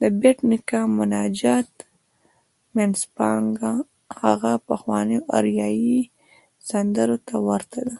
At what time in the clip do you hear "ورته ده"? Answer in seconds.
7.48-7.96